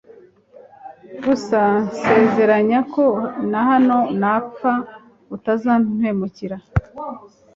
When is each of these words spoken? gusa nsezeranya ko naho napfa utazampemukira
gusa 1.23 1.59
nsezeranya 1.87 2.79
ko 2.93 3.05
naho 3.51 3.75
napfa 4.21 4.73
utazampemukira 5.35 6.57